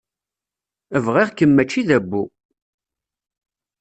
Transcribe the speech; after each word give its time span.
Bɣiɣ-kem 1.05 1.51
mačči 1.53 1.81
d 1.87 1.89
abbu. 1.97 2.23